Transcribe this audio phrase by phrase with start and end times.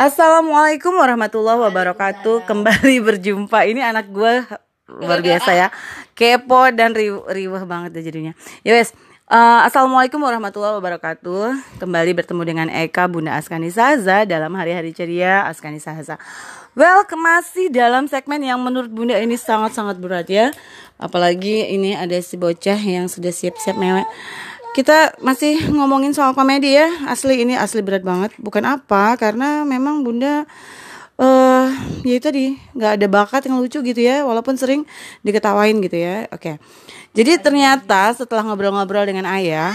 [0.00, 2.48] Assalamualaikum warahmatullahi wabarakatuh.
[2.48, 3.68] Kembali berjumpa.
[3.68, 4.48] Ini anak gue
[4.88, 5.68] luar biasa ya.
[6.16, 8.32] Kepo dan riuh, riuh banget deh jadinya.
[8.64, 8.96] Ya wes.
[9.28, 11.76] Uh, Assalamualaikum warahmatullahi wabarakatuh.
[11.84, 16.16] Kembali bertemu dengan Eka Bunda Askani Saza dalam hari-hari ceria Askani Saza.
[16.72, 20.48] Well, masih dalam segmen yang menurut Bunda ini sangat-sangat berat ya.
[20.96, 24.08] Apalagi ini ada si bocah yang sudah siap-siap mewek
[24.74, 26.88] kita masih ngomongin soal komedi ya.
[27.10, 28.30] Asli ini asli berat banget.
[28.38, 30.46] Bukan apa karena memang bunda
[31.20, 31.66] uh,
[32.06, 34.86] ya itu tadi nggak ada bakat yang lucu gitu ya walaupun sering
[35.26, 36.26] diketawain gitu ya.
[36.30, 36.62] Oke.
[37.10, 39.74] Jadi ternyata setelah ngobrol-ngobrol dengan ayah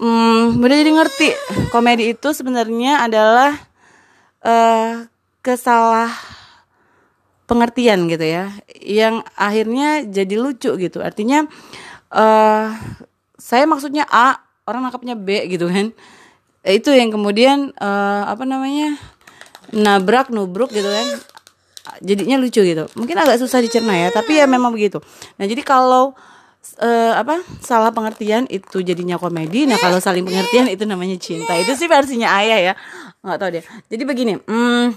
[0.00, 1.28] hmm, bunda jadi ngerti
[1.68, 3.52] komedi itu sebenarnya adalah
[4.42, 5.04] uh,
[5.44, 6.10] kesalah
[7.44, 8.48] pengertian gitu ya
[8.80, 11.04] yang akhirnya jadi lucu gitu.
[11.04, 11.44] Artinya
[12.08, 12.72] uh,
[13.42, 14.38] saya maksudnya A
[14.70, 15.90] orang nangkapnya B gitu kan.
[16.62, 18.94] Itu yang kemudian uh, apa namanya
[19.74, 21.06] nabrak nubruk gitu kan.
[21.98, 22.86] Jadinya lucu gitu.
[22.94, 25.02] Mungkin agak susah dicerna ya tapi ya memang begitu.
[25.42, 26.14] Nah jadi kalau
[26.78, 31.58] uh, apa salah pengertian itu jadinya komedi nah kalau saling pengertian itu namanya cinta.
[31.58, 32.74] Itu sih versinya ayah ya.
[33.26, 33.64] Nggak tahu deh.
[33.90, 34.94] Jadi begini hmm,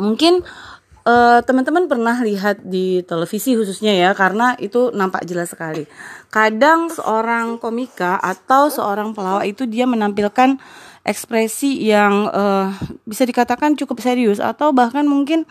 [0.00, 0.40] mungkin
[1.02, 5.82] Uh, teman-teman pernah lihat di televisi khususnya ya karena itu nampak jelas sekali.
[6.30, 10.62] Kadang seorang komika atau seorang pelawak itu dia menampilkan
[11.02, 12.70] ekspresi yang uh,
[13.02, 15.42] bisa dikatakan cukup serius atau bahkan mungkin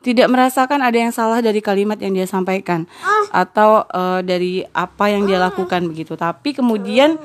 [0.00, 2.88] tidak merasakan ada yang salah dari kalimat yang dia sampaikan
[3.34, 6.16] atau uh, dari apa yang dia lakukan begitu.
[6.16, 7.20] Tapi kemudian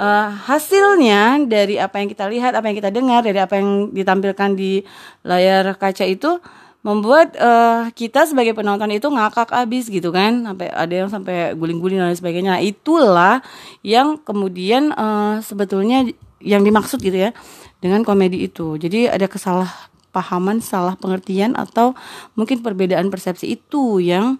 [0.00, 4.50] uh, hasilnya dari apa yang kita lihat, apa yang kita dengar, dari apa yang ditampilkan
[4.56, 4.82] di
[5.22, 6.40] layar kaca itu
[6.84, 11.96] membuat uh, kita sebagai penonton itu ngakak abis gitu kan sampai ada yang sampai guling-guling
[11.96, 13.40] dan sebagainya nah, itulah
[13.80, 16.04] yang kemudian uh, sebetulnya
[16.44, 17.32] yang dimaksud gitu ya
[17.80, 21.96] dengan komedi itu jadi ada kesalahpahaman salah pengertian atau
[22.36, 24.36] mungkin perbedaan persepsi itu yang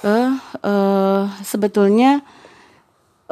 [0.00, 0.32] uh,
[0.64, 2.24] uh, sebetulnya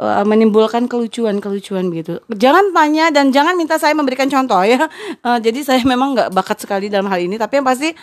[0.01, 2.17] menimbulkan kelucuan-kelucuan gitu.
[2.33, 4.89] Jangan tanya dan jangan minta saya memberikan contoh ya.
[5.45, 7.93] Jadi saya memang nggak bakat sekali dalam hal ini, tapi yang pasti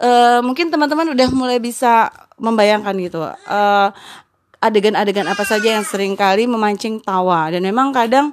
[0.00, 2.10] uh, mungkin teman-teman udah mulai bisa
[2.40, 3.88] membayangkan gitu uh,
[4.64, 8.32] adegan-adegan apa saja yang sering kali memancing tawa dan memang kadang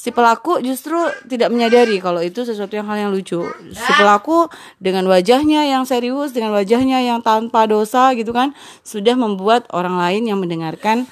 [0.00, 0.96] si pelaku justru
[1.28, 3.44] tidak menyadari kalau itu sesuatu yang hal yang lucu.
[3.70, 4.48] Si pelaku
[4.80, 10.24] dengan wajahnya yang serius, dengan wajahnya yang tanpa dosa gitu kan, sudah membuat orang lain
[10.24, 11.04] yang mendengarkan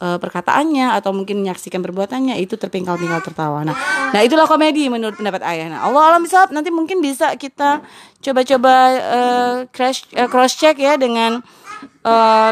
[0.00, 3.64] uh, perkataannya atau mungkin menyaksikan perbuatannya itu terpingkal-pingkal tertawa.
[3.64, 3.76] Nah,
[4.12, 5.72] nah itulah komedi menurut pendapat ayah.
[5.72, 7.84] Nah, Allah alam bisa nanti mungkin bisa kita
[8.20, 11.40] coba-coba uh, crash uh, cross check ya dengan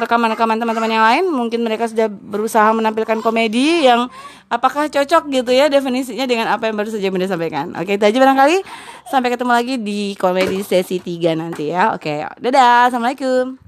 [0.04, 1.25] rekaman-rekaman uh, teman-teman yang lain.
[1.31, 4.10] Mungkin mereka sudah berusaha menampilkan komedi yang
[4.53, 7.72] apakah cocok gitu ya definisinya dengan apa yang baru saja Bunda sampaikan.
[7.78, 8.60] Oke, itu aja barangkali.
[9.09, 11.94] Sampai ketemu lagi di komedi sesi 3 nanti ya.
[11.94, 12.91] Oke, dadah.
[12.91, 13.63] Assalamualaikum.